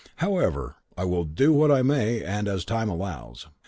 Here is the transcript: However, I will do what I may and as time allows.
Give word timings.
However, 0.15 0.77
I 0.97 1.05
will 1.05 1.25
do 1.25 1.53
what 1.53 1.71
I 1.71 1.83
may 1.83 2.23
and 2.23 2.47
as 2.47 2.65
time 2.65 2.89
allows. 2.89 3.45